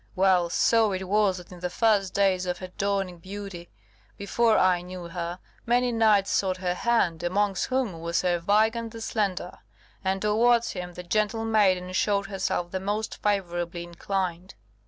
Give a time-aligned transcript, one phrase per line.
[0.15, 3.69] Well, so it was, that in the first days of her dawning beauty,
[4.17, 9.01] before I knew her, many knights sought her hand, amongst whom was Sir Weigand the
[9.01, 9.59] Slender;
[10.03, 14.55] and towards him the gentle maiden showed herself the most favourably inclined.